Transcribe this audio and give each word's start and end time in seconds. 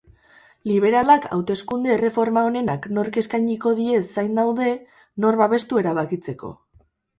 Liberalak 0.69 1.27
hauteskunde 1.37 1.91
erreforma 1.97 2.43
onena 2.51 2.79
nork 2.99 3.21
eskainiko 3.23 3.75
die 3.81 4.01
zain 4.17 4.41
daude, 4.43 4.73
nor 5.27 5.41
babestu 5.45 5.83
erabakitzeko. 5.85 6.55